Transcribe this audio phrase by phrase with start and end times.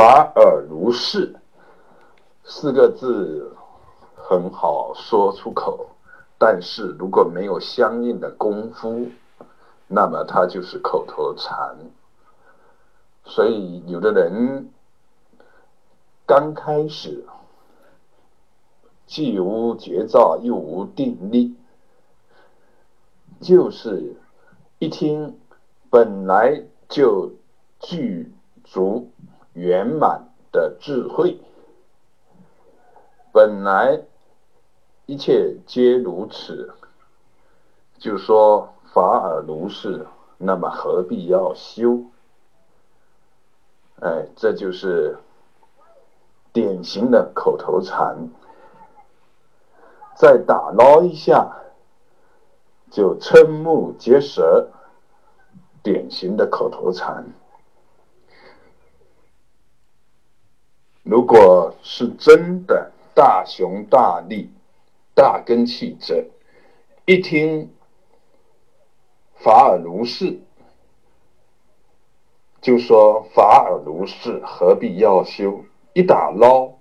[0.00, 1.36] 法尔如是
[2.42, 3.54] 四个字
[4.14, 5.90] 很好说出口，
[6.38, 9.08] 但是如果没有相应的功夫，
[9.88, 11.76] 那么它就是口头禅。
[13.26, 14.70] 所以有的人
[16.24, 17.26] 刚开始
[19.04, 21.54] 既无绝招又无定力，
[23.38, 24.16] 就是
[24.78, 25.38] 一听
[25.90, 27.34] 本来就
[27.80, 28.32] 具
[28.64, 29.10] 足。
[29.52, 31.40] 圆满的智慧，
[33.32, 34.02] 本来
[35.06, 36.72] 一切皆如此，
[37.98, 40.06] 就说法尔如是，
[40.38, 42.04] 那么何必要修？
[44.00, 45.18] 哎，这就是
[46.52, 48.30] 典型的口头禅。
[50.14, 51.56] 再打捞一下，
[52.90, 54.68] 就瞠目结舌，
[55.82, 57.26] 典型的口头禅。
[61.10, 64.48] 如果是真的大雄大力、
[65.12, 66.24] 大根气者，
[67.04, 67.68] 一听
[69.34, 70.38] 法尔如是，
[72.60, 75.64] 就说法尔如是，何必要修？
[75.94, 76.74] 一打捞，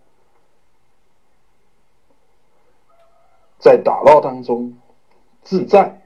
[3.58, 4.78] 在打捞当中
[5.42, 6.03] 自在，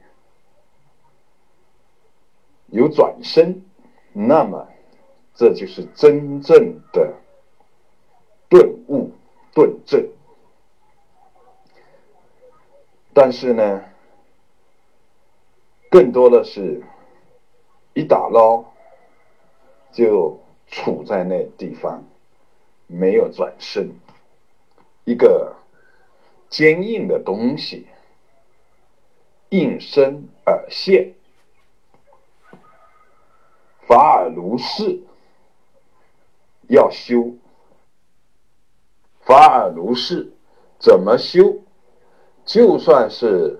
[2.68, 3.66] 有转身，
[4.14, 4.66] 那么
[5.34, 7.16] 这就是真正的。
[8.54, 9.10] 顿悟、
[9.52, 10.08] 顿证，
[13.12, 13.84] 但是呢，
[15.90, 16.80] 更多的是
[17.94, 18.64] 一打捞
[19.90, 22.04] 就处在那地方，
[22.86, 23.90] 没有转身，
[25.02, 25.56] 一个
[26.48, 27.88] 坚硬的东西
[29.48, 31.14] 应声而现，
[33.88, 35.02] 法尔如是，
[36.68, 37.34] 要修。
[39.34, 40.32] 法尔如是，
[40.78, 41.56] 怎么修？
[42.44, 43.58] 就算是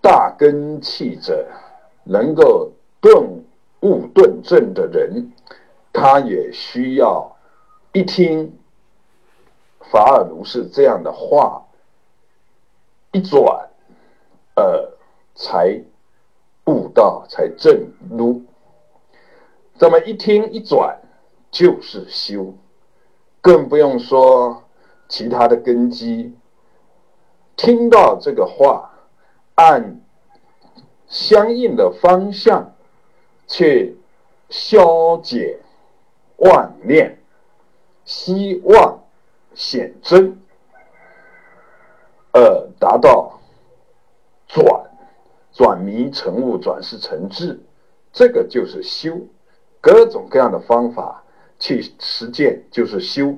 [0.00, 1.46] 大根器者，
[2.02, 3.44] 能够顿
[3.82, 5.30] 悟顿证的人，
[5.92, 7.36] 他也需要
[7.92, 8.58] 一听
[9.88, 11.64] 法尔如是这样的话，
[13.12, 13.68] 一转，
[14.56, 14.90] 呃，
[15.36, 15.80] 才
[16.64, 18.42] 悟道，才证入。
[19.78, 20.98] 这么一听一转，
[21.52, 22.52] 就是修。
[23.40, 24.64] 更不用说
[25.08, 26.34] 其他的根基。
[27.56, 28.90] 听到这个话，
[29.54, 30.00] 按
[31.06, 32.74] 相应的方向
[33.46, 33.98] 去
[34.48, 35.60] 消解
[36.36, 37.18] 妄念，
[38.04, 39.04] 希望
[39.54, 40.38] 显真，
[42.32, 43.40] 而达到
[44.46, 44.90] 转
[45.52, 47.60] 转迷成悟、转世成智，
[48.12, 49.26] 这个就是修。
[49.80, 51.22] 各种各样的方法。
[51.58, 53.34] 去实践就是修。